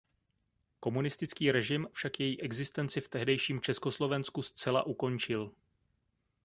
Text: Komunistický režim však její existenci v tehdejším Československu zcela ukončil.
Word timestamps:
Komunistický 0.79 1.51
režim 1.51 1.87
však 1.93 2.19
její 2.19 2.41
existenci 2.41 3.01
v 3.01 3.09
tehdejším 3.09 3.61
Československu 3.61 4.41
zcela 4.41 4.83
ukončil. 4.83 5.51